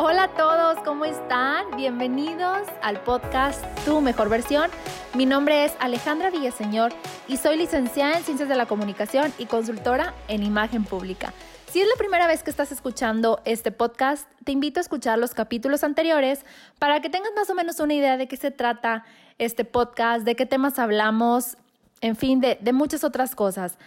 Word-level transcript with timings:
Hola 0.00 0.22
a 0.22 0.28
todos, 0.28 0.78
¿cómo 0.84 1.04
están? 1.04 1.76
Bienvenidos 1.76 2.68
al 2.82 3.00
podcast 3.00 3.60
Tu 3.84 4.00
Mejor 4.00 4.28
Versión. 4.28 4.70
Mi 5.14 5.26
nombre 5.26 5.64
es 5.64 5.72
Alejandra 5.80 6.30
Villaseñor 6.30 6.92
y 7.26 7.36
soy 7.36 7.56
licenciada 7.56 8.16
en 8.16 8.22
Ciencias 8.22 8.48
de 8.48 8.54
la 8.54 8.66
Comunicación 8.66 9.32
y 9.38 9.46
consultora 9.46 10.14
en 10.28 10.44
Imagen 10.44 10.84
Pública. 10.84 11.34
Si 11.68 11.80
es 11.80 11.88
la 11.88 11.96
primera 11.96 12.28
vez 12.28 12.44
que 12.44 12.50
estás 12.50 12.70
escuchando 12.70 13.40
este 13.44 13.72
podcast, 13.72 14.30
te 14.44 14.52
invito 14.52 14.78
a 14.78 14.82
escuchar 14.82 15.18
los 15.18 15.34
capítulos 15.34 15.82
anteriores 15.82 16.46
para 16.78 17.00
que 17.00 17.10
tengas 17.10 17.32
más 17.34 17.50
o 17.50 17.56
menos 17.56 17.80
una 17.80 17.94
idea 17.94 18.16
de 18.16 18.28
qué 18.28 18.36
se 18.36 18.52
trata 18.52 19.04
este 19.38 19.64
podcast, 19.64 20.24
de 20.24 20.36
qué 20.36 20.46
temas 20.46 20.78
hablamos, 20.78 21.56
en 22.02 22.14
fin, 22.14 22.38
de, 22.38 22.56
de 22.60 22.72
muchas 22.72 23.02
otras 23.02 23.34
cosas. 23.34 23.78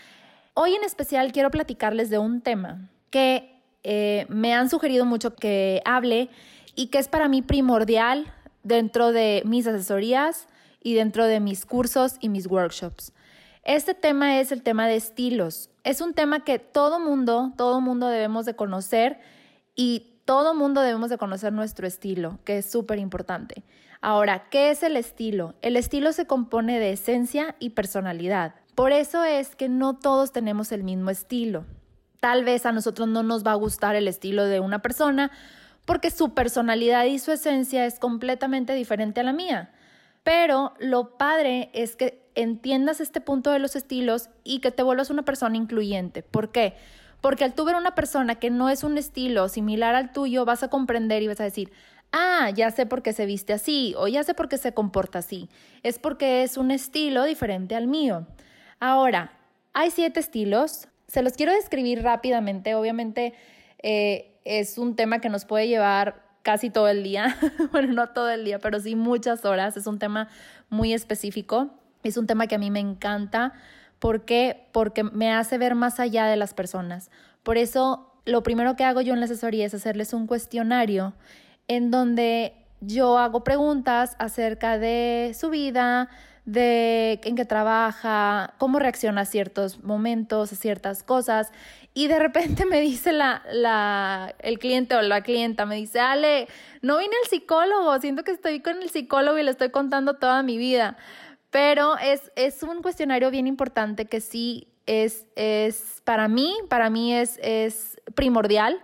Hoy 0.56 0.76
en 0.76 0.84
especial 0.84 1.32
quiero 1.32 1.52
platicarles 1.52 2.10
de 2.10 2.18
un 2.18 2.42
tema 2.42 2.90
que 3.12 3.51
eh, 3.84 4.26
me 4.30 4.54
han 4.54 4.70
sugerido 4.70 5.06
mucho 5.06 5.36
que 5.36 5.82
hable 5.86 6.30
y 6.76 6.88
que 6.88 7.00
es 7.00 7.08
para 7.08 7.28
mí 7.28 7.42
primordial 7.42 8.34
dentro 8.64 9.12
de 9.12 9.42
mis 9.46 9.68
asesorías 9.68 10.48
y 10.84 10.94
dentro 10.94 11.26
de 11.26 11.40
mis 11.40 11.66
cursos 11.66 12.16
y 12.20 12.30
mis 12.30 12.48
workshops. 12.48 13.14
Este 13.64 13.94
tema 13.94 14.40
es 14.40 14.52
el 14.52 14.64
tema 14.64 14.88
de 14.88 14.96
estilos. 14.96 15.70
Es 15.84 16.02
un 16.02 16.14
tema 16.14 16.44
que 16.44 16.60
todo 16.60 17.00
mundo, 17.00 17.54
todo 17.58 17.82
mundo 17.82 18.08
debemos 18.08 18.46
de 18.46 18.56
conocer 18.56 19.20
y 19.76 20.12
todo 20.26 20.54
mundo 20.54 20.82
debemos 20.82 21.10
de 21.10 21.18
conocer 21.18 21.54
nuestro 21.54 21.88
estilo, 21.88 22.40
que 22.44 22.60
es 22.60 22.72
súper 22.72 23.00
importante. 23.00 23.64
Ahora, 24.02 24.50
¿qué 24.50 24.72
es 24.72 24.82
el 24.82 24.98
estilo? 24.98 25.54
El 25.62 25.76
estilo 25.76 26.12
se 26.12 26.26
compone 26.26 26.80
de 26.80 26.94
esencia 26.94 27.56
y 27.60 27.72
personalidad. 27.72 28.56
Por 28.74 28.92
eso 28.92 29.24
es 29.24 29.56
que 29.56 29.70
no 29.70 29.98
todos 29.98 30.32
tenemos 30.32 30.72
el 30.72 30.84
mismo 30.84 31.12
estilo. 31.12 31.66
Tal 32.22 32.46
vez 32.46 32.66
a 32.66 32.72
nosotros 32.72 33.10
no 33.10 33.24
nos 33.24 33.46
va 33.46 33.52
a 33.52 33.56
gustar 33.56 33.96
el 33.96 34.08
estilo 34.08 34.46
de 34.46 34.62
una 34.62 34.80
persona 34.80 35.32
porque 35.86 36.12
su 36.12 36.34
personalidad 36.34 37.06
y 37.06 37.20
su 37.20 37.32
esencia 37.32 37.86
es 37.86 38.00
completamente 38.00 38.74
diferente 38.74 39.20
a 39.20 39.24
la 39.24 39.34
mía. 39.34 39.72
Pero 40.24 40.74
lo 40.80 41.18
padre 41.18 41.72
es 41.74 41.96
que 41.96 42.22
entiendas 42.36 43.02
este 43.02 43.22
punto 43.22 43.52
de 43.52 43.60
los 43.60 43.76
estilos 43.76 44.30
y 44.44 44.60
que 44.60 44.72
te 44.72 44.84
vuelvas 44.84 45.10
una 45.10 45.24
persona 45.24 45.58
incluyente. 45.58 46.22
¿Por 46.22 46.52
qué? 46.52 46.76
Porque 47.22 47.44
al 47.44 47.56
tú 47.56 47.66
ver 47.66 47.76
una 47.76 47.96
persona 47.96 48.36
que 48.36 48.52
no 48.52 48.70
es 48.70 48.84
un 48.84 48.98
estilo 49.00 49.50
similar 49.50 49.96
al 49.96 50.12
tuyo, 50.12 50.46
vas 50.46 50.62
a 50.62 50.70
comprender 50.70 51.24
y 51.24 51.28
vas 51.28 51.42
a 51.42 51.46
decir, 51.46 51.72
ah, 52.12 52.52
ya 52.52 52.70
sé 52.70 52.86
por 52.86 53.02
qué 53.02 53.14
se 53.14 53.26
viste 53.26 53.54
así 53.54 53.96
o 53.98 54.08
ya 54.08 54.24
sé 54.24 54.36
por 54.36 54.48
qué 54.48 54.60
se 54.60 54.76
comporta 54.76 55.20
así. 55.20 55.50
Es 55.82 55.98
porque 55.98 56.44
es 56.44 56.56
un 56.58 56.70
estilo 56.70 57.24
diferente 57.24 57.76
al 57.76 57.88
mío. 57.88 58.28
Ahora, 58.80 59.34
hay 59.74 59.90
siete 59.90 60.20
estilos, 60.20 60.88
se 61.12 61.22
los 61.22 61.34
quiero 61.34 61.52
describir 61.52 62.04
rápidamente. 62.04 62.74
Obviamente 62.74 63.34
eh, 63.84 64.40
es 64.46 64.78
un 64.78 64.96
tema 64.96 65.20
que 65.20 65.28
nos 65.28 65.44
puede 65.44 65.68
llevar 65.68 66.24
casi 66.42 66.70
todo 66.70 66.88
el 66.88 67.04
día, 67.04 67.38
bueno, 67.72 67.92
no 67.94 68.10
todo 68.10 68.30
el 68.30 68.46
día, 68.46 68.60
pero 68.60 68.80
sí 68.80 68.96
muchas 68.96 69.44
horas. 69.44 69.76
Es 69.76 69.88
un 69.88 70.00
tema 70.00 70.30
muy 70.70 70.94
específico. 70.94 71.70
Es 72.04 72.16
un 72.16 72.28
tema 72.28 72.48
que 72.48 72.56
a 72.56 72.58
mí 72.58 72.72
me 72.72 72.80
encanta. 72.80 73.54
¿Por 74.00 74.24
qué? 74.24 74.68
Porque 74.72 75.04
me 75.04 75.32
hace 75.34 75.58
ver 75.58 75.76
más 75.76 76.00
allá 76.00 76.28
de 76.28 76.38
las 76.38 76.54
personas. 76.54 77.12
Por 77.44 77.58
eso, 77.58 78.14
lo 78.26 78.42
primero 78.42 78.78
que 78.78 78.86
hago 78.86 79.02
yo 79.02 79.14
en 79.14 79.20
la 79.20 79.26
asesoría 79.26 79.66
es 79.66 79.74
hacerles 79.74 80.14
un 80.14 80.28
cuestionario 80.28 81.14
en 81.68 81.92
donde 81.92 82.61
yo 82.82 83.18
hago 83.18 83.44
preguntas 83.44 84.16
acerca 84.20 84.78
de 84.78 85.36
su 85.40 85.50
vida, 85.50 86.10
de 86.46 87.22
en 87.24 87.36
qué 87.36 87.46
trabaja, 87.46 88.56
cómo 88.58 88.80
reacciona 88.80 89.22
a 89.22 89.26
ciertos 89.26 89.84
momentos, 89.84 90.52
a 90.52 90.56
ciertas 90.56 91.04
cosas. 91.04 91.52
Y 91.94 92.08
de 92.08 92.20
repente 92.20 92.66
me 92.70 92.82
dice 92.82 93.12
la, 93.12 93.44
la, 93.52 94.36
el 94.40 94.60
cliente 94.60 94.96
o 94.96 95.02
la 95.02 95.22
clienta, 95.22 95.66
me 95.66 95.76
dice, 95.76 96.00
Ale, 96.00 96.48
no 96.82 96.98
vine 96.98 97.16
al 97.24 97.30
psicólogo, 97.30 97.98
siento 98.00 98.24
que 98.24 98.32
estoy 98.32 98.62
con 98.62 98.82
el 98.82 98.90
psicólogo 98.90 99.38
y 99.38 99.44
le 99.44 99.52
estoy 99.52 99.70
contando 99.70 100.16
toda 100.16 100.42
mi 100.44 100.58
vida. 100.58 100.98
Pero 101.52 101.98
es, 101.98 102.32
es 102.36 102.64
un 102.64 102.82
cuestionario 102.82 103.30
bien 103.30 103.46
importante 103.46 104.06
que 104.06 104.22
sí 104.22 104.68
es, 104.86 105.28
es 105.36 106.02
para 106.06 106.28
mí, 106.28 106.56
para 106.70 106.90
mí 106.90 107.14
es, 107.14 107.40
es 107.44 108.02
primordial 108.16 108.82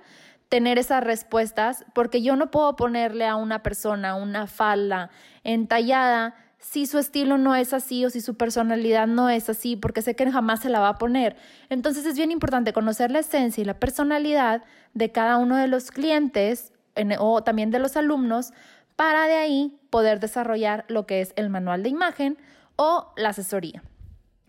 tener 0.49 0.77
esas 0.79 1.03
respuestas 1.03 1.85
porque 1.93 2.21
yo 2.21 2.35
no 2.35 2.51
puedo 2.51 2.75
ponerle 2.75 3.25
a 3.25 3.35
una 3.35 3.63
persona 3.63 4.15
una 4.15 4.47
falda 4.47 5.09
entallada 5.43 6.35
si 6.59 6.85
su 6.85 6.97
estilo 6.97 7.37
no 7.37 7.55
es 7.55 7.73
así 7.73 8.03
o 8.05 8.09
si 8.09 8.19
su 8.19 8.35
personalidad 8.35 9.07
no 9.07 9.29
es 9.29 9.49
así, 9.49 9.75
porque 9.75 10.01
sé 10.01 10.15
que 10.15 10.29
jamás 10.29 10.61
se 10.61 10.69
la 10.69 10.79
va 10.79 10.89
a 10.89 10.97
poner. 10.97 11.35
Entonces 11.69 12.05
es 12.05 12.15
bien 12.15 12.31
importante 12.31 12.73
conocer 12.73 13.11
la 13.11 13.19
esencia 13.19 13.61
y 13.61 13.65
la 13.65 13.79
personalidad 13.79 14.63
de 14.93 15.11
cada 15.11 15.37
uno 15.37 15.55
de 15.55 15.67
los 15.67 15.91
clientes 15.91 16.73
o 17.19 17.43
también 17.43 17.69
de 17.69 17.79
los 17.79 17.95
alumnos 17.95 18.53
para 18.95 19.27
de 19.27 19.35
ahí 19.35 19.77
poder 19.91 20.19
desarrollar 20.19 20.83
lo 20.87 21.05
que 21.05 21.21
es 21.21 21.33
el 21.35 21.49
manual 21.49 21.83
de 21.83 21.89
imagen 21.89 22.37
o 22.75 23.13
la 23.15 23.29
asesoría. 23.29 23.83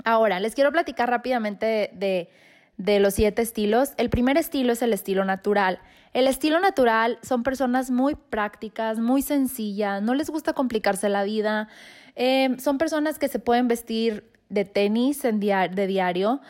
Ahora, 0.04 0.41
les 0.41 0.54
quiero 0.54 0.72
platicar 0.72 1.10
rápidamente 1.10 1.66
de 1.66 1.91
de 1.92 2.30
los 2.78 3.15
siete 3.15 3.43
estilos. 3.43 3.93
El 3.97 4.09
primer 4.11 4.37
estilo 4.37 4.72
es 4.72 4.83
el 4.83 4.93
estilo 4.93 5.25
natural. 5.25 5.81
El 6.15 6.27
estilo 6.27 6.61
natural 6.61 7.19
son 7.22 7.43
personas 7.43 7.91
muy 7.91 8.15
prácticas, 8.15 8.99
muy 8.99 9.22
sencillas, 9.22 10.03
no 10.03 10.15
les 10.15 10.31
gusta 10.31 10.53
complicarse 10.53 11.09
la 11.09 11.25
vida. 11.25 11.69
Em, 12.15 12.59
son 12.59 12.78
personas 12.78 13.19
que 13.19 13.28
se 13.28 13.39
pueden 13.39 13.69
vestir 13.69 14.25
de 14.49 14.65
tenis 14.65 15.25
en 15.25 15.41
de 15.41 15.87
diario. 15.87 16.41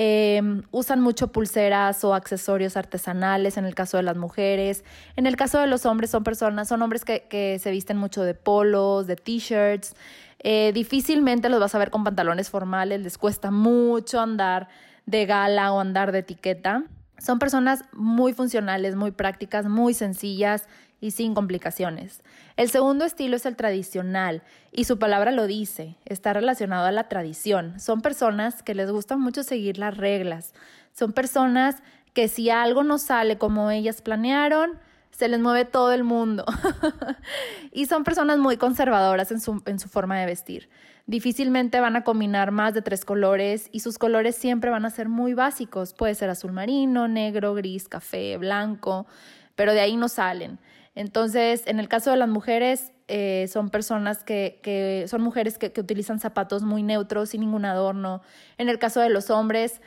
Em, 0.00 0.62
usan 0.70 1.00
mucho 1.00 1.32
pulseras 1.32 2.04
o 2.04 2.14
accesorios 2.14 2.76
artesanales 2.76 3.56
en 3.56 3.64
el 3.64 3.74
caso 3.74 3.96
de 3.96 4.04
las 4.04 4.16
mujeres. 4.16 4.84
En 5.16 5.26
el 5.26 5.34
caso 5.34 5.58
de 5.58 5.66
los 5.66 5.86
hombres 5.86 6.10
son 6.10 6.22
personas, 6.22 6.68
son 6.68 6.82
hombres 6.82 7.04
que, 7.04 7.58
se 7.60 7.70
visten 7.72 7.96
mucho 7.96 8.22
de 8.22 8.34
polos, 8.34 9.08
de 9.08 9.16
t-shirts. 9.16 9.96
Eh, 10.38 10.70
difícilmente 10.72 11.48
los 11.48 11.58
vas 11.58 11.74
a 11.74 11.78
ver 11.78 11.90
con 11.90 12.04
pantalones 12.04 12.48
formales, 12.48 13.00
les 13.00 13.18
cuesta 13.18 13.50
mucho 13.50 14.20
andar 14.20 14.68
de 15.08 15.24
gala 15.24 15.72
o 15.72 15.80
andar 15.80 16.12
de 16.12 16.18
etiqueta. 16.18 16.84
Son 17.16 17.38
personas 17.38 17.84
muy 17.92 18.34
funcionales, 18.34 18.94
muy 18.94 19.10
prácticas, 19.10 19.66
muy 19.66 19.94
sencillas 19.94 20.68
y 21.00 21.12
sin 21.12 21.34
complicaciones. 21.34 22.22
El 22.56 22.68
segundo 22.68 23.06
estilo 23.06 23.36
es 23.36 23.46
el 23.46 23.56
tradicional 23.56 24.42
y 24.70 24.84
su 24.84 24.98
palabra 24.98 25.30
lo 25.30 25.46
dice, 25.46 25.96
está 26.04 26.34
relacionado 26.34 26.86
a 26.86 26.92
la 26.92 27.08
tradición. 27.08 27.80
Son 27.80 28.02
personas 28.02 28.62
que 28.62 28.74
les 28.74 28.90
gusta 28.90 29.16
mucho 29.16 29.42
seguir 29.42 29.78
las 29.78 29.96
reglas. 29.96 30.52
Son 30.92 31.12
personas 31.12 31.76
que 32.12 32.28
si 32.28 32.50
algo 32.50 32.82
no 32.84 32.98
sale 32.98 33.38
como 33.38 33.70
ellas 33.70 34.02
planearon, 34.02 34.78
se 35.10 35.28
les 35.28 35.40
mueve 35.40 35.64
todo 35.64 35.92
el 35.92 36.04
mundo. 36.04 36.44
y 37.72 37.86
son 37.86 38.04
personas 38.04 38.38
muy 38.38 38.56
conservadoras 38.56 39.30
en 39.32 39.40
su, 39.40 39.62
en 39.66 39.78
su 39.78 39.88
forma 39.88 40.18
de 40.18 40.26
vestir. 40.26 40.68
Difícilmente 41.06 41.80
van 41.80 41.96
a 41.96 42.04
combinar 42.04 42.50
más 42.50 42.74
de 42.74 42.82
tres 42.82 43.04
colores 43.04 43.70
y 43.72 43.80
sus 43.80 43.98
colores 43.98 44.36
siempre 44.36 44.70
van 44.70 44.84
a 44.84 44.90
ser 44.90 45.08
muy 45.08 45.32
básicos. 45.32 45.94
Puede 45.94 46.14
ser 46.14 46.28
azul 46.28 46.52
marino, 46.52 47.08
negro, 47.08 47.54
gris, 47.54 47.88
café, 47.88 48.36
blanco, 48.36 49.06
pero 49.54 49.72
de 49.72 49.80
ahí 49.80 49.96
no 49.96 50.08
salen. 50.08 50.58
Entonces, 50.94 51.62
en 51.66 51.80
el 51.80 51.88
caso 51.88 52.10
de 52.10 52.16
las 52.16 52.28
mujeres, 52.28 52.92
eh, 53.06 53.48
son 53.50 53.70
personas 53.70 54.22
que, 54.22 54.60
que 54.62 55.06
son 55.08 55.22
mujeres 55.22 55.56
que, 55.56 55.72
que 55.72 55.80
utilizan 55.80 56.20
zapatos 56.20 56.62
muy 56.62 56.82
neutros, 56.82 57.30
sin 57.30 57.40
ningún 57.40 57.64
adorno. 57.64 58.20
En 58.58 58.68
el 58.68 58.78
caso 58.78 59.00
de 59.00 59.08
los 59.08 59.30
hombres, 59.30 59.80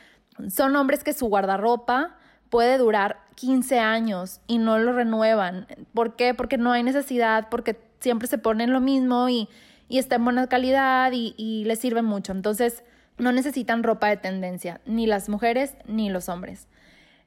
son 0.49 0.75
hombres 0.75 1.03
que 1.03 1.13
su 1.13 1.27
guardarropa 1.27 2.17
puede 2.51 2.77
durar 2.77 3.21
15 3.35 3.79
años 3.79 4.41
y 4.45 4.59
no 4.59 4.77
lo 4.77 4.93
renuevan. 4.93 5.65
¿Por 5.95 6.15
qué? 6.15 6.35
Porque 6.35 6.59
no 6.59 6.71
hay 6.71 6.83
necesidad, 6.83 7.47
porque 7.49 7.79
siempre 7.99 8.27
se 8.27 8.37
ponen 8.37 8.71
lo 8.71 8.79
mismo 8.79 9.27
y, 9.29 9.49
está 9.89 10.17
en 10.17 10.23
buena 10.23 10.47
calidad 10.47 11.11
y, 11.11 11.33
y 11.37 11.63
les 11.65 11.79
sirve 11.79 12.01
mucho. 12.01 12.31
Entonces, 12.31 12.83
no 13.17 13.31
necesitan 13.31 13.83
ropa 13.83 14.07
de 14.07 14.17
tendencia, 14.17 14.79
ni 14.85 15.07
las 15.07 15.27
mujeres 15.27 15.75
ni 15.87 16.09
los 16.09 16.29
hombres. 16.29 16.67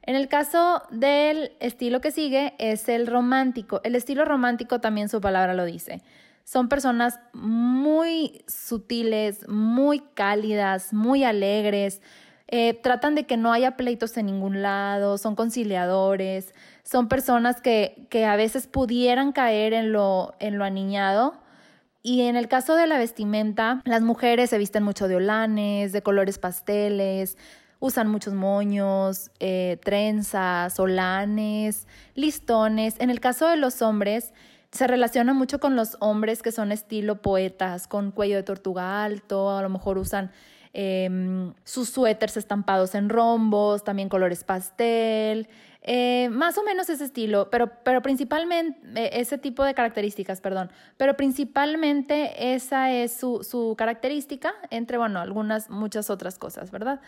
En 0.03 0.15
el 0.15 0.27
caso 0.27 0.83
del 0.91 1.51
estilo 1.59 1.99
que 1.99 2.11
sigue 2.11 2.53
es 2.59 2.87
el 2.89 3.07
romántico. 3.07 3.81
El 3.83 3.95
estilo 3.95 4.25
romántico 4.25 4.79
también 4.79 5.09
su 5.09 5.19
palabra 5.19 5.53
lo 5.53 5.65
dice. 5.65 6.01
Son 6.43 6.69
personas 6.69 7.19
muy 7.33 8.43
sutiles, 8.47 9.47
muy 9.49 10.01
cálidas, 10.13 10.93
muy 10.93 11.23
alegres, 11.23 12.01
eh, 12.47 12.73
tratan 12.75 13.15
de 13.15 13.25
que 13.25 13.37
no 13.37 13.51
haya 13.51 13.75
pleitos 13.75 14.15
en 14.17 14.27
ningún 14.27 14.61
lado, 14.61 15.17
son 15.17 15.35
conciliadores, 15.35 16.53
son 16.83 17.07
personas 17.07 17.61
que, 17.61 18.07
que 18.09 18.25
a 18.25 18.35
veces 18.35 18.67
pudieran 18.67 19.31
caer 19.31 19.73
en 19.73 19.91
lo, 19.91 20.35
en 20.39 20.57
lo 20.57 20.63
aniñado. 20.63 21.33
Y 22.03 22.21
en 22.21 22.35
el 22.35 22.47
caso 22.47 22.75
de 22.75 22.85
la 22.85 22.99
vestimenta, 22.99 23.81
las 23.85 24.03
mujeres 24.03 24.51
se 24.51 24.59
visten 24.59 24.83
mucho 24.83 25.07
de 25.07 25.15
olanes, 25.15 25.91
de 25.91 26.03
colores 26.03 26.37
pasteles, 26.37 27.35
usan 27.79 28.07
muchos 28.09 28.35
moños, 28.35 29.31
eh, 29.39 29.79
trenzas, 29.83 30.79
olanes, 30.79 31.87
listones. 32.13 32.95
En 32.99 33.09
el 33.09 33.19
caso 33.19 33.47
de 33.47 33.57
los 33.57 33.81
hombres, 33.81 34.33
se 34.71 34.87
relaciona 34.87 35.33
mucho 35.33 35.59
con 35.59 35.75
los 35.75 35.97
hombres 35.99 36.41
que 36.41 36.51
son 36.51 36.71
estilo 36.71 37.21
poetas, 37.21 37.87
con 37.87 38.11
cuello 38.11 38.35
de 38.35 38.43
tortuga 38.43 39.03
alto, 39.03 39.49
a 39.57 39.61
lo 39.61 39.69
mejor 39.69 39.97
usan 39.97 40.31
em, 40.75 41.53
sus 41.63 41.89
suéteres 41.89 42.37
estampados 42.37 42.93
en 42.95 43.09
rombos, 43.09 43.83
también 43.83 44.09
colores 44.09 44.43
pastel, 44.43 45.47
eh, 45.81 46.29
más 46.31 46.57
o 46.57 46.63
menos 46.63 46.89
ese 46.89 47.05
estilo, 47.05 47.49
pero, 47.49 47.71
pero 47.83 48.01
principalmente, 48.01 48.79
eh, 48.95 49.21
ese 49.21 49.37
tipo 49.37 49.63
de 49.63 49.73
características, 49.73 50.41
perdón, 50.41 50.71
pero 50.97 51.15
principalmente 51.15 52.53
esa 52.55 52.91
es 52.91 53.13
su, 53.13 53.43
su 53.43 53.75
característica 53.77 54.53
entre, 54.69 54.97
bueno, 54.97 55.19
algunas, 55.19 55.69
muchas 55.69 56.09
otras 56.09 56.37
cosas, 56.37 56.71
¿verdad? 56.71 56.99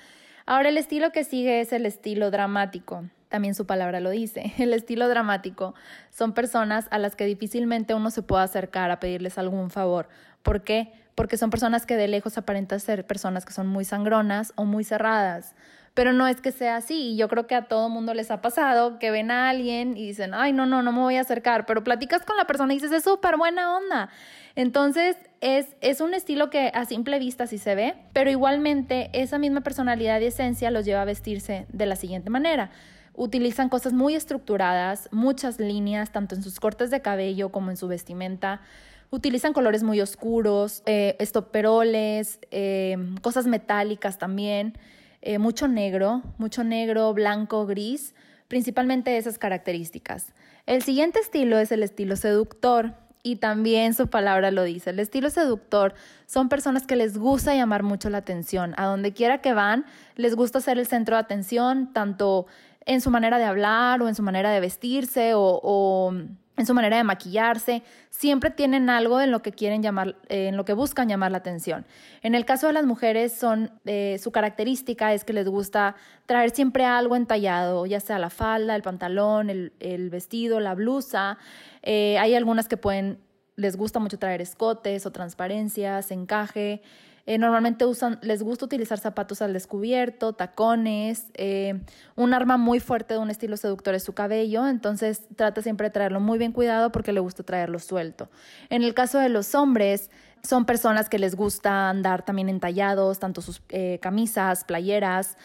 Ahora 0.46 0.70
el 0.70 0.78
estilo 0.78 1.12
que 1.12 1.26
sigue 1.26 1.60
es 1.60 1.74
el 1.74 1.86
estilo 1.86 2.32
dramático. 2.32 3.04
También 3.28 3.54
su 3.54 3.66
palabra 3.66 4.00
lo 4.00 4.10
dice. 4.10 4.54
El 4.58 4.74
estilo 4.74 5.10
dramático 5.10 5.76
son 6.10 6.34
personas 6.34 6.88
a 6.92 7.00
las 7.00 7.18
que 7.18 7.26
difícilmente 7.26 7.94
uno 7.94 8.12
se 8.12 8.22
puede 8.22 8.44
acercar 8.44 8.90
a 8.90 9.02
pedirles 9.02 9.38
algún 9.38 9.70
favor. 9.70 10.08
¿Por 10.44 10.64
qué? 10.64 10.94
Porque 11.18 11.36
son 11.36 11.50
personas 11.50 11.86
que 11.86 11.98
de 11.98 12.08
lejos 12.08 12.38
aparentan 12.38 12.80
ser 12.80 13.06
personas 13.06 13.44
que 13.44 13.52
son 13.52 13.68
muy 13.68 13.84
sangronas 13.84 14.54
o 14.56 14.64
muy 14.64 14.84
cerradas 14.84 15.56
pero 15.98 16.14
no 16.14 16.28
es 16.28 16.42
que 16.42 16.52
sea 16.52 16.76
así. 16.76 17.16
Yo 17.18 17.28
creo 17.28 17.48
que 17.48 17.56
a 17.56 17.64
todo 17.64 17.90
mundo 17.90 18.14
les 18.14 18.30
ha 18.30 18.40
pasado 18.40 19.00
que 19.00 19.10
ven 19.10 19.32
a 19.32 19.50
alguien 19.50 19.98
y 19.98 20.06
dicen, 20.06 20.36
ay, 20.36 20.54
no, 20.54 20.68
no, 20.68 20.84
no 20.84 20.92
me 20.92 21.00
voy 21.00 21.16
a 21.16 21.22
acercar, 21.22 21.66
pero 21.66 21.84
platicas 21.84 22.24
con 22.24 22.38
la 22.38 22.46
persona 22.46 22.72
y 22.72 22.76
dices, 22.76 22.92
es 22.92 23.04
súper 23.04 23.36
buena 23.36 23.76
onda. 23.76 24.10
Entonces, 24.54 25.18
es, 25.42 25.76
es 25.82 26.00
un 26.00 26.14
estilo 26.14 26.52
que 26.52 26.72
a 26.72 26.86
simple 26.86 27.18
vista 27.18 27.48
sí 27.48 27.58
se 27.58 27.74
ve, 27.74 27.96
pero 28.14 28.30
igualmente 28.30 29.10
esa 29.14 29.40
misma 29.40 29.62
personalidad 29.62 30.22
y 30.22 30.26
esencia 30.26 30.70
los 30.70 30.86
lleva 30.86 31.02
a 31.02 31.06
vestirse 31.06 31.66
de 31.70 31.88
la 31.88 31.96
siguiente 31.96 32.30
manera. 32.30 32.70
Utilizan 33.16 33.68
cosas 33.68 33.94
muy 33.94 34.14
estructuradas, 34.14 35.10
muchas 35.12 35.60
líneas, 35.60 36.12
tanto 36.12 36.36
en 36.36 36.44
sus 36.44 36.60
cortes 36.60 36.92
de 36.92 37.02
cabello 37.02 37.50
como 37.50 37.72
en 37.72 37.78
su 37.78 37.88
vestimenta. 37.88 38.62
Utilizan 39.10 39.54
colores 39.54 39.84
muy 39.84 40.02
oscuros, 40.02 40.84
eh, 40.86 41.16
estoperoles, 41.20 42.40
eh, 42.52 42.98
cosas 43.22 43.48
metálicas 43.48 44.18
también. 44.18 44.78
Eh, 45.22 45.40
mucho 45.40 45.68
negro, 45.68 46.24
mucho 46.38 46.64
negro, 46.64 47.14
blanco, 47.14 47.66
gris, 47.66 48.14
principalmente 48.48 49.18
esas 49.18 49.38
características. 49.38 50.34
El 50.66 50.84
siguiente 50.84 51.20
estilo 51.20 51.58
es 51.58 51.72
el 51.72 51.84
estilo 51.84 52.18
seductor 52.18 52.96
y 53.24 53.38
también 53.38 53.94
su 53.94 54.08
palabra 54.08 54.52
lo 54.52 54.64
dice. 54.64 54.90
El 54.90 55.00
estilo 55.00 55.30
seductor 55.30 55.94
son 56.26 56.50
personas 56.50 56.86
que 56.86 56.98
les 56.98 57.18
gusta 57.18 57.56
llamar 57.56 57.84
mucho 57.84 58.10
la 58.10 58.20
atención. 58.20 58.74
A 58.78 58.86
donde 58.86 59.14
quiera 59.14 59.42
que 59.42 59.54
van, 59.54 59.86
les 60.16 60.36
gusta 60.36 60.60
ser 60.60 60.78
el 60.78 60.86
centro 60.86 61.16
de 61.16 61.22
atención, 61.22 61.94
tanto 61.94 62.46
en 62.86 63.00
su 63.00 63.10
manera 63.10 63.38
de 63.38 63.46
hablar 63.46 64.02
o 64.02 64.10
en 64.10 64.16
su 64.16 64.24
manera 64.24 64.52
de 64.52 64.60
vestirse 64.60 65.32
o 65.34 66.14
en 66.58 66.66
su 66.66 66.74
manera 66.74 66.98
de 66.98 67.04
maquillarse, 67.04 67.84
siempre 68.10 68.50
tienen 68.50 68.90
algo 68.90 69.22
en 69.22 69.30
lo 69.32 69.44
que 69.44 69.52
quieren 69.52 69.84
llamar, 69.84 70.16
eh, 70.28 70.48
en 70.48 70.58
lo 70.58 70.66
que 70.66 70.74
buscan 70.74 71.08
llamar 71.08 71.32
la 71.32 71.38
atención. 71.38 71.86
En 72.24 72.34
el 72.34 72.46
caso 72.46 72.66
de 72.68 72.74
las 72.74 72.84
mujeres, 72.84 73.32
son 73.32 73.72
eh, 73.86 74.18
su 74.22 74.32
característica 74.32 75.14
es 75.14 75.24
que 75.24 75.34
les 75.34 75.48
gusta 75.48 75.96
traer 76.26 76.50
siempre 76.50 76.84
algo 76.84 77.16
entallado, 77.16 77.86
ya 77.86 78.00
sea 78.00 78.18
la 78.18 78.32
falda, 78.32 78.76
el 78.76 78.82
pantalón, 78.82 79.52
el, 79.52 80.10
vestido, 80.10 80.60
la 80.60 80.74
blusa. 80.74 81.38
Eh, 81.84 82.18
hay 82.18 82.34
algunas 82.34 82.68
que 82.68 82.76
pueden, 82.76 83.20
les 83.58 83.76
gusta 83.76 84.00
mucho 84.00 84.18
traer 84.18 84.40
escotes 84.40 85.06
o 85.06 85.12
transparencias, 85.12 86.12
encaje. 86.12 86.82
Eh, 87.26 87.38
normalmente 87.38 87.86
usan, 87.86 88.20
les 88.22 88.42
gusta 88.42 88.64
utilizar 88.64 89.00
zapatos 89.00 89.42
al 89.42 89.52
descubierto, 89.52 90.32
tacones. 90.32 91.26
Eh, 91.34 91.82
un 92.16 92.34
arma 92.34 92.56
muy 92.56 92.80
fuerte 92.80 93.16
de 93.16 93.20
un 93.20 93.30
estilo 93.30 93.58
seductor 93.58 93.96
es 93.96 94.04
su 94.04 94.14
cabello, 94.14 94.66
entonces 94.66 95.24
trata 95.36 95.62
siempre 95.62 95.88
de 95.88 95.92
traerlo 95.92 96.22
muy 96.22 96.38
bien 96.38 96.54
cuidado 96.54 96.92
porque 96.94 97.12
le 97.12 97.20
gusta 97.20 97.44
traerlo 97.44 97.80
suelto. 97.80 98.30
En 98.70 98.84
el 98.84 98.94
caso 98.94 99.20
de 99.20 99.28
los 99.28 99.56
hombres, 99.56 100.10
son 100.42 100.66
personas 100.66 101.10
que 101.10 101.20
les 101.20 101.36
gusta 101.36 101.90
andar 101.90 102.24
también 102.24 102.48
entallados, 102.48 103.20
tanto 103.20 103.42
sus 103.42 103.62
eh, 103.70 104.00
camisas, 104.02 104.64
playeras, 104.64 105.36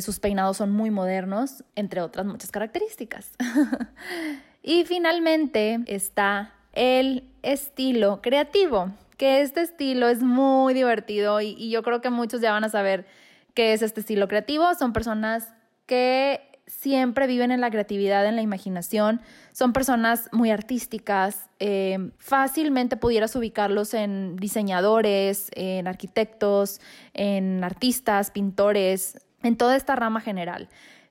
sus 0.00 0.18
peinados 0.18 0.56
son 0.56 0.72
muy 0.72 0.90
modernos, 0.90 1.62
entre 1.76 2.00
otras 2.00 2.26
muchas 2.26 2.50
características. 2.50 3.32
y 4.62 4.84
finalmente 4.86 5.84
está 5.86 6.57
el 6.72 7.24
estilo 7.42 8.20
creativo 8.22 8.92
que 9.18 9.40
este 9.42 9.60
estilo 9.62 10.08
es 10.08 10.22
muy 10.22 10.72
divertido 10.72 11.40
y, 11.42 11.68
yo 11.68 11.82
creo 11.82 12.00
que 12.00 12.08
muchos 12.08 12.40
ya 12.40 12.52
van 12.52 12.64
a 12.64 12.68
saber 12.70 13.04
qué 13.52 13.74
es 13.74 13.82
este 13.82 14.00
estilo 14.00 14.28
creativo. 14.28 14.72
Son 14.76 14.92
personas 14.94 15.52
que 15.86 16.40
siempre 16.66 17.26
viven 17.26 17.50
en 17.50 17.60
la 17.60 17.70
creatividad, 17.70 18.24
en 18.26 18.36
la 18.36 18.42
imaginación. 18.42 19.20
Son 19.52 19.72
personas 19.72 20.28
muy 20.30 20.50
artísticas. 20.50 21.50
Eh, 21.58 22.12
fácilmente 22.18 22.96
pudieras 22.96 23.34
ubicarlos 23.34 23.92
en 23.92 24.36
diseñadores, 24.36 25.50
en 25.54 25.88
arquitectos, 25.88 26.80
en 27.12 27.64
artistas, 27.64 28.30
pintores, 28.30 29.18
en 29.42 29.56
toda 29.56 29.74
esta 29.74 29.96
rama 29.96 30.20
general. 30.20 30.68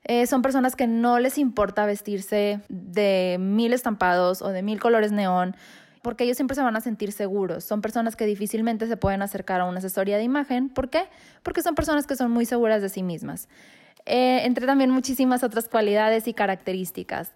Eh, 0.08 0.26
son 0.26 0.42
personas 0.42 0.74
que 0.74 0.86
no 0.86 1.20
les 1.20 1.38
importa 1.38 1.86
vestirse 1.86 2.60
de 2.68 3.36
mil 3.38 3.72
estampados 3.72 4.42
o 4.42 4.48
de 4.48 4.62
mil 4.62 4.80
colores 4.80 5.12
neón 5.12 5.54
porque 6.02 6.24
ellos 6.24 6.36
siempre 6.36 6.54
se 6.54 6.62
van 6.62 6.74
a 6.76 6.80
sentir 6.80 7.12
seguros. 7.12 7.64
Son 7.64 7.82
personas 7.82 8.16
que 8.16 8.24
difícilmente 8.24 8.86
se 8.86 8.96
pueden 8.96 9.20
acercar 9.20 9.60
a 9.60 9.66
una 9.66 9.78
asesoría 9.78 10.16
de 10.16 10.22
imagen. 10.22 10.70
¿Por 10.70 10.88
qué? 10.88 11.08
Porque 11.42 11.60
son 11.60 11.74
personas 11.74 12.06
que 12.06 12.16
son 12.16 12.30
muy 12.30 12.46
seguras 12.46 12.80
de 12.80 12.88
sí 12.88 13.02
mismas. 13.02 13.48
Eh, 14.06 14.40
entre 14.44 14.64
también 14.66 14.90
muchísimas 14.90 15.44
otras 15.44 15.68
cualidades 15.68 16.26
y 16.26 16.32
características. 16.32 17.32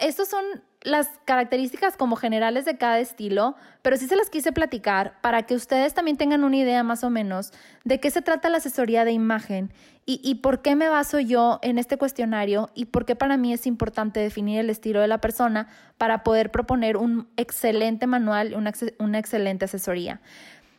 Estas 0.00 0.28
son 0.28 0.42
las 0.84 1.08
características 1.24 1.96
como 1.96 2.14
generales 2.14 2.66
de 2.66 2.76
cada 2.76 3.00
estilo, 3.00 3.56
pero 3.82 3.96
sí 3.96 4.06
se 4.06 4.16
las 4.16 4.28
quise 4.28 4.52
platicar 4.52 5.18
para 5.22 5.44
que 5.44 5.54
ustedes 5.54 5.94
también 5.94 6.18
tengan 6.18 6.44
una 6.44 6.58
idea 6.58 6.82
más 6.82 7.02
o 7.04 7.10
menos 7.10 7.52
de 7.84 8.00
qué 8.00 8.10
se 8.10 8.20
trata 8.22 8.50
la 8.50 8.58
asesoría 8.58 9.06
de 9.06 9.12
imagen 9.12 9.72
y, 10.06 10.20
y, 10.22 10.36
por 10.36 10.60
qué 10.60 10.76
me 10.76 10.90
baso 10.90 11.18
yo 11.18 11.58
en 11.62 11.78
este 11.78 11.96
cuestionario 11.96 12.68
y 12.74 12.84
por 12.84 13.06
qué 13.06 13.16
para 13.16 13.38
mí 13.38 13.54
es 13.54 13.66
importante 13.66 14.20
definir 14.20 14.60
el 14.60 14.68
estilo 14.68 15.00
de 15.00 15.08
la 15.08 15.22
persona 15.22 15.68
para 15.96 16.22
poder 16.22 16.50
proponer 16.50 16.98
un 16.98 17.28
excelente 17.38 18.06
manual, 18.06 18.54
una, 18.54 18.72
una 18.98 19.18
excelente 19.18 19.64
asesoría. 19.64 20.20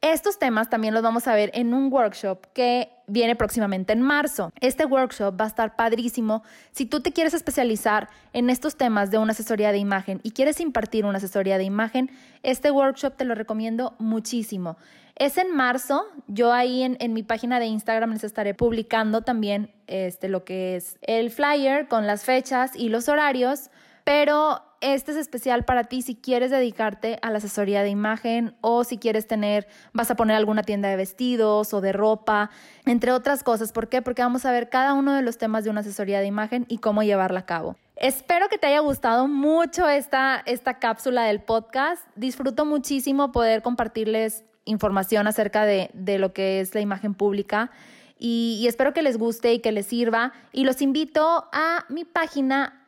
Estos 0.02 0.38
temas 0.38 0.69
también 0.69 0.94
los 0.94 1.02
vamos 1.02 1.28
a 1.28 1.34
ver 1.34 1.50
en 1.56 1.74
un 1.74 1.92
workshop 1.92 2.46
que 2.54 2.94
viene 3.07 3.36
próximamente 3.36 3.94
en 3.94 4.02
marzo. 4.02 4.52
Este 4.60 4.86
workshop 4.86 5.40
va 5.40 5.46
a 5.46 5.48
estar 5.48 5.75
padrísimo. 5.75 6.44
Si 6.72 6.86
tú 6.86 7.02
te 7.02 7.12
quieres 7.12 7.34
especializar 7.34 8.10
en 8.34 8.50
estos 8.50 8.75
temas 8.75 9.12
de 9.12 9.18
una 9.18 9.31
asesoría 9.31 9.72
de 9.72 9.78
imagen 9.78 10.19
y 10.24 10.31
quieres 10.31 10.60
impartir 10.60 11.06
una 11.06 11.18
asesoría 11.18 11.57
de 11.57 11.63
imagen, 11.63 12.12
este 12.44 12.72
workshop 12.72 13.16
te 13.16 13.25
lo 13.25 13.36
recomiendo 13.36 13.96
muchísimo. 14.00 14.78
Es 15.16 15.38
en 15.38 15.56
marzo. 15.56 16.06
Yo 16.28 16.52
ahí 16.52 16.84
en, 16.84 16.98
en 17.00 17.13
mi 17.13 17.24
página 17.24 17.60
de 17.60 17.68
Instagram 17.68 18.12
les 18.12 18.24
estaré 18.24 18.54
publicando 18.54 19.22
también 19.22 19.72
este, 19.88 20.28
lo 20.28 20.44
que 20.44 20.75
es 20.75 20.98
el 21.02 21.31
flyer 21.31 21.88
con 21.88 22.06
las 22.06 22.26
fechas 22.26 22.76
y 22.76 22.90
los 22.90 23.07
horarios. 23.07 23.69
Pero 24.04 24.62
este 24.94 25.11
es 25.11 25.18
especial 25.18 25.65
para 25.65 25.85
ti 25.85 26.01
si 26.01 26.15
quieres 26.15 26.51
dedicarte 26.51 27.18
a 27.21 27.31
la 27.31 27.39
asesoría 27.39 27.81
de 27.81 27.89
imagen 27.89 28.56
o 28.61 28.83
si 28.83 28.97
quieres 28.97 29.27
tener, 29.27 29.68
vas 29.94 30.11
a 30.11 30.15
poner 30.15 30.35
alguna 30.35 30.61
tienda 30.61 30.89
de 30.89 30.95
vestidos 30.95 31.73
o 31.73 31.81
de 31.81 31.92
ropa, 31.92 32.51
entre 32.85 33.11
otras 33.11 33.44
cosas. 33.44 33.71
¿Por 33.71 33.89
qué? 33.89 34.01
Porque 34.01 34.21
vamos 34.21 34.45
a 34.45 34.51
ver 34.51 34.69
cada 34.69 34.94
uno 34.94 35.13
de 35.13 35.23
los 35.23 35.37
temas 35.37 35.63
de 35.63 35.71
una 35.71 35.81
asesoría 35.81 36.19
de 36.19 36.27
imagen 36.27 36.65
y 36.69 36.77
cómo 36.77 37.01
llevarla 37.01 37.42
a 37.42 37.45
cabo. 37.45 37.75
Espero 37.95 38.49
que 38.49 38.57
te 38.57 38.68
haya 38.68 38.80
gustado 38.80 39.27
mucho 39.27 39.89
esta, 39.89 40.44
esta 40.45 40.80
cápsula 40.80 41.23
del 41.23 41.42
podcast. 41.42 42.06
Disfruto 42.15 42.65
muchísimo 42.65 43.31
poder 43.31 43.61
compartirles 43.61 44.44
información 44.65 45.27
acerca 45.27 45.65
de, 45.65 45.89
lo 46.19 46.33
que 46.33 46.59
es 46.59 46.75
la 46.75 46.81
imagen 46.81 47.13
pública. 47.13 47.71
Y, 48.19 48.59
y, 48.61 48.68
espero 48.68 48.94
que 48.94 49.01
les 49.01 49.18
guste 49.18 49.54
y 49.54 49.59
que 49.59 49.71
les 49.71 49.87
sirva. 49.87 50.33
Y 50.51 50.65
los 50.65 50.81
invito 50.81 51.47
a 51.51 51.85
mi 51.89 52.06
página 52.06 52.85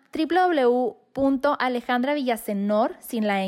www.alejandravillasenor, 1.18 2.96
sin 3.00 3.28
la 3.28 3.44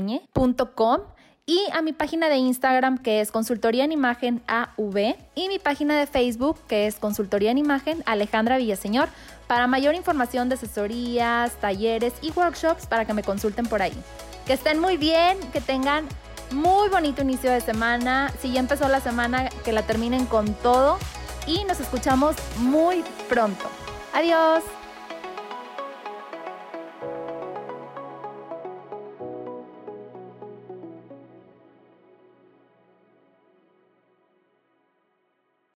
y 1.46 1.66
a 1.74 1.82
mi 1.82 1.94
página 1.94 2.30
de 2.30 2.38
Instagram 2.38 2.98
que 2.98 3.22
es 3.22 3.32
Consultoría 3.32 3.84
en 3.84 3.92
Imagen 3.92 4.42
AV 4.48 5.16
y 5.36 5.48
mi 5.48 5.58
página 5.58 5.98
de 5.98 6.06
Facebook 6.06 6.58
que 6.68 6.88
es 6.88 6.96
Consultoría 6.96 7.52
en 7.52 7.58
Imagen 7.58 8.04
Alejandra 8.06 8.58
Villaseñor 8.58 9.10
para 9.48 9.66
mayor 9.66 9.96
información 9.96 10.50
de 10.50 10.56
asesorías, 10.56 11.54
talleres 11.56 12.14
y 12.22 12.32
workshops 12.32 12.86
para 12.86 13.06
que 13.06 13.14
me 13.14 13.24
consulten 13.24 13.66
por 13.66 13.82
ahí. 13.82 13.94
Que 14.46 14.54
estén 14.54 14.80
muy 14.80 14.98
bien, 14.98 15.40
que 15.52 15.62
tengan 15.62 16.06
muy 16.52 16.90
bonito 16.90 17.24
inicio 17.24 17.52
de 17.52 17.62
semana. 17.62 18.32
Si 18.40 18.52
ya 18.52 18.60
empezó 18.60 18.88
la 18.88 19.00
semana, 19.00 19.50
que 19.64 19.72
la 19.72 19.84
terminen 19.84 20.26
con 20.26 20.54
todo 20.56 21.00
y 21.48 21.64
nos 21.64 21.80
escuchamos 21.80 22.36
muy 22.60 23.04
pronto. 23.28 23.66
Adiós. 24.14 24.64